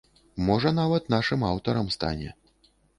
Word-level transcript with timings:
Можа, 0.47 0.69
нават 0.79 1.03
нашым 1.17 1.47
аўтарам 1.53 1.95
стане. 2.01 2.37